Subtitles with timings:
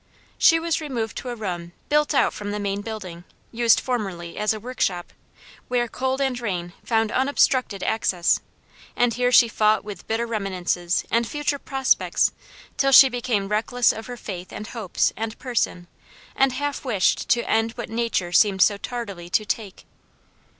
[0.39, 4.51] She was removed to a room built out from the main building, used formerly as
[4.51, 5.13] a workshop,
[5.67, 8.39] where cold and rain found unobstructed access,
[8.95, 12.31] and here she fought with bitter reminiscences and future prospects
[12.77, 15.85] till she became reckless of her faith and hopes and person,
[16.35, 19.85] and half wished to end what nature seemed so tardily to take.